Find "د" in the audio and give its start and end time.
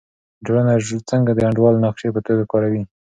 1.33-1.39, 1.75-1.81